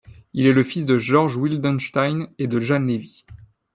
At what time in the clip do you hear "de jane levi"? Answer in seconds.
2.47-3.23